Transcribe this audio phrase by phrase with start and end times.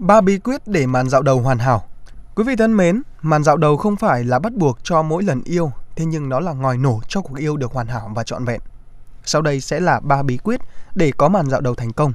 [0.00, 1.84] Ba bí quyết để màn dạo đầu hoàn hảo.
[2.34, 5.42] Quý vị thân mến, màn dạo đầu không phải là bắt buộc cho mỗi lần
[5.44, 8.44] yêu, thế nhưng nó là ngòi nổ cho cuộc yêu được hoàn hảo và trọn
[8.44, 8.60] vẹn.
[9.24, 10.60] Sau đây sẽ là ba bí quyết
[10.94, 12.12] để có màn dạo đầu thành công.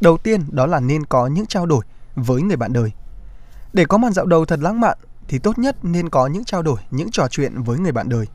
[0.00, 2.92] Đầu tiên đó là nên có những trao đổi với người bạn đời.
[3.72, 4.98] Để có màn dạo đầu thật lãng mạn
[5.28, 8.26] thì tốt nhất nên có những trao đổi, những trò chuyện với người bạn đời.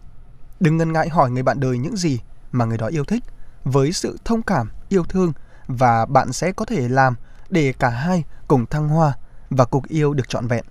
[0.59, 2.19] Đừng ngần ngại hỏi người bạn đời những gì
[2.51, 3.23] mà người đó yêu thích
[3.63, 5.33] với sự thông cảm, yêu thương
[5.67, 7.15] và bạn sẽ có thể làm
[7.49, 9.13] để cả hai cùng thăng hoa
[9.49, 10.65] và cuộc yêu được trọn vẹn.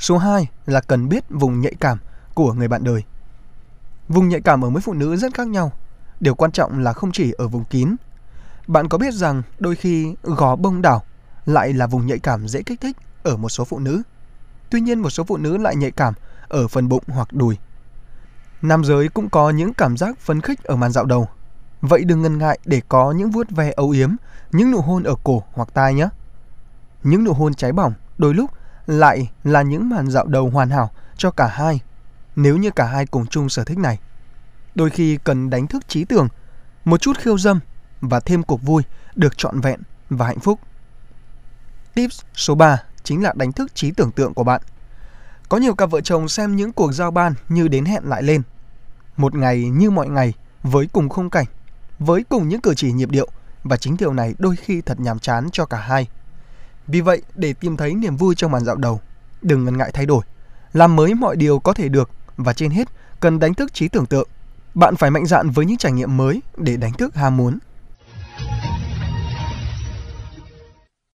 [0.00, 1.98] Số 2 là cần biết vùng nhạy cảm
[2.34, 3.02] của người bạn đời.
[4.08, 5.72] Vùng nhạy cảm ở mỗi phụ nữ rất khác nhau.
[6.20, 7.96] Điều quan trọng là không chỉ ở vùng kín.
[8.66, 11.02] Bạn có biết rằng đôi khi gò bông đảo
[11.46, 14.02] lại là vùng nhạy cảm dễ kích thích ở một số phụ nữ.
[14.70, 16.14] Tuy nhiên một số phụ nữ lại nhạy cảm
[16.48, 17.58] ở phần bụng hoặc đùi.
[18.62, 21.28] Nam giới cũng có những cảm giác phấn khích ở màn dạo đầu.
[21.80, 24.16] Vậy đừng ngần ngại để có những vuốt ve âu yếm,
[24.52, 26.08] những nụ hôn ở cổ hoặc tai nhé.
[27.02, 28.50] Những nụ hôn cháy bỏng đôi lúc
[28.86, 31.80] lại là những màn dạo đầu hoàn hảo cho cả hai
[32.36, 33.98] nếu như cả hai cùng chung sở thích này.
[34.74, 36.28] Đôi khi cần đánh thức trí tưởng,
[36.84, 37.60] một chút khiêu dâm
[38.00, 38.82] và thêm cuộc vui
[39.14, 40.60] được trọn vẹn và hạnh phúc.
[41.94, 44.62] Tips số 3 chính là đánh thức trí tưởng tượng của bạn.
[45.48, 48.42] Có nhiều cặp vợ chồng xem những cuộc giao ban như đến hẹn lại lên.
[49.16, 51.46] Một ngày như mọi ngày với cùng khung cảnh,
[51.98, 53.28] với cùng những cử chỉ nhịp điệu
[53.64, 56.08] và chính điều này đôi khi thật nhàm chán cho cả hai.
[56.86, 59.00] Vì vậy, để tìm thấy niềm vui trong màn dạo đầu,
[59.42, 60.24] đừng ngần ngại thay đổi,
[60.72, 62.88] làm mới mọi điều có thể được và trên hết
[63.20, 64.28] cần đánh thức trí tưởng tượng.
[64.74, 67.58] Bạn phải mạnh dạn với những trải nghiệm mới để đánh thức ham muốn.